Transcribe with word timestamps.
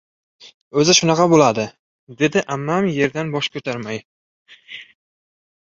—O‘zi 0.83 0.95
shunaqa 0.99 1.27
bo‘ladi,— 1.33 1.65
dedi 2.23 2.43
ammam 2.57 2.89
yerdan 2.95 3.31
bosh 3.39 3.53
ko‘tarmay. 3.59 4.03